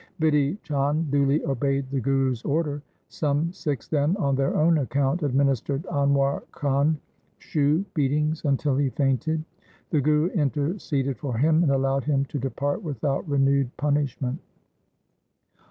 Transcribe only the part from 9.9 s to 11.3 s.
The Guru interceded